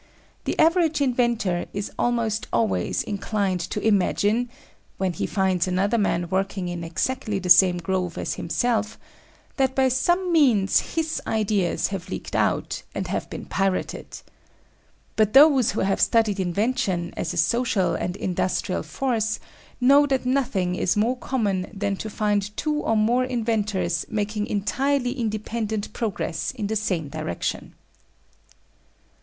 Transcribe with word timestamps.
The 0.45 0.57
average 0.57 0.99
inventor 0.99 1.67
is 1.75 1.91
almost 1.99 2.47
always 2.51 3.03
inclined 3.03 3.59
to 3.69 3.79
imagine 3.87 4.49
when 4.97 5.13
he 5.13 5.27
finds 5.27 5.67
another 5.67 5.99
man 5.99 6.27
working 6.31 6.69
in 6.69 6.83
exactly 6.83 7.37
the 7.37 7.51
same 7.51 7.77
groove 7.77 8.17
as 8.17 8.33
himself 8.33 8.97
that 9.57 9.75
by 9.75 9.89
some 9.89 10.31
means 10.33 10.95
his 10.95 11.21
ideas 11.27 11.89
have 11.89 12.09
leaked 12.09 12.35
out, 12.35 12.81
and 12.95 13.09
have 13.09 13.29
been 13.29 13.45
pirated. 13.45 14.21
But 15.15 15.33
those 15.33 15.73
who 15.73 15.81
have 15.81 16.01
studied 16.01 16.39
invention, 16.39 17.13
as 17.15 17.31
a 17.31 17.37
social 17.37 17.93
and 17.93 18.15
industrial 18.15 18.81
force, 18.81 19.39
know 19.79 20.07
that 20.07 20.25
nothing 20.25 20.73
is 20.73 20.97
more 20.97 21.15
common 21.17 21.69
than 21.75 21.95
to 21.97 22.09
find 22.09 22.57
two 22.57 22.73
or 22.73 22.97
more 22.97 23.23
inventors 23.23 24.07
making 24.09 24.47
entirely 24.47 25.11
independent 25.11 25.93
progress 25.93 26.49
in 26.55 26.65
the 26.65 26.75
same 26.75 27.07
direction. 27.09 27.75